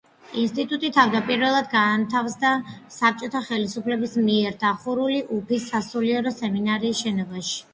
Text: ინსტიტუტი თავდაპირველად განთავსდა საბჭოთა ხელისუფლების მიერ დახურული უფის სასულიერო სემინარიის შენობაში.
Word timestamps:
ინსტიტუტი 0.43 0.87
თავდაპირველად 0.93 1.67
განთავსდა 1.73 2.53
საბჭოთა 2.97 3.43
ხელისუფლების 3.49 4.17
მიერ 4.31 4.57
დახურული 4.65 5.21
უფის 5.41 5.69
სასულიერო 5.75 6.35
სემინარიის 6.41 7.05
შენობაში. 7.07 7.63